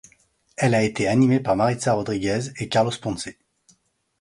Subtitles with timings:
[0.57, 3.29] Elle a été animée par Maritza Rodríguez et Carlos Ponce.